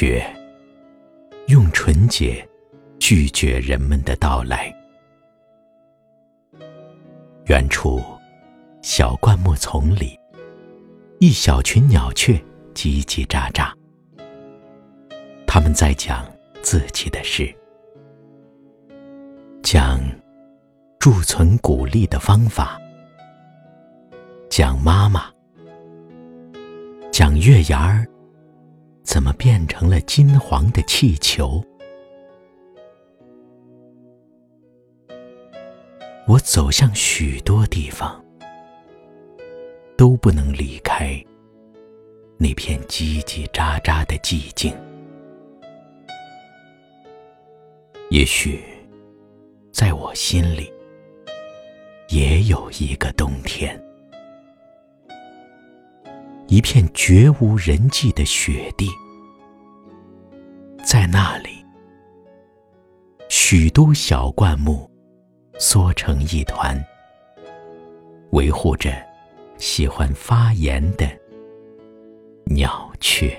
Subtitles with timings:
[0.00, 0.24] 雪，
[1.48, 2.48] 用纯洁
[3.00, 4.72] 拒绝人们的到来。
[7.46, 8.00] 远处，
[8.80, 10.16] 小灌木丛里，
[11.18, 12.34] 一小群鸟雀
[12.74, 13.72] 叽叽喳喳。
[15.48, 16.24] 他们在讲
[16.62, 17.52] 自己的事，
[19.64, 20.00] 讲
[21.00, 22.80] 贮存谷粒的方法，
[24.48, 25.24] 讲妈妈，
[27.10, 28.06] 讲月牙儿
[29.08, 31.64] 怎么变成了金黄的气球。
[36.26, 38.22] 我走向许多地方，
[39.96, 41.18] 都不能离开
[42.36, 44.76] 那片叽叽喳喳的寂静。
[48.10, 48.62] 也许，
[49.72, 50.70] 在我心里，
[52.10, 53.82] 也有一个冬天，
[56.48, 58.88] 一片绝无人迹的雪地，
[60.84, 61.64] 在那里，
[63.28, 64.90] 许多小灌木。
[65.60, 66.80] 缩成一团，
[68.30, 68.92] 维护着
[69.56, 71.04] 喜欢发言的
[72.44, 73.36] 鸟雀。